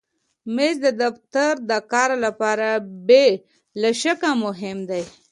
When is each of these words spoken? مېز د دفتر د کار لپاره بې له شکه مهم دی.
مېز 0.55 0.75
د 0.85 0.87
دفتر 1.01 1.53
د 1.69 1.71
کار 1.93 2.09
لپاره 2.25 2.67
بې 3.07 3.27
له 3.81 3.89
شکه 4.01 4.29
مهم 4.43 4.77
دی. 4.89 5.03